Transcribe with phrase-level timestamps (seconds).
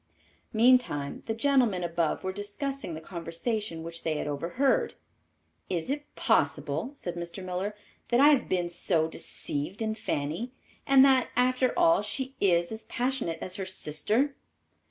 [0.51, 4.95] Meantime the gentlemen above were discussing the conversation which they had overheard.
[5.69, 7.45] "Is it possible," said Mr.
[7.45, 7.75] Miller,
[8.07, 10.53] "that I have been so deceived in Fanny,
[10.87, 14.33] and that, after all, she is as passionate as her sister?"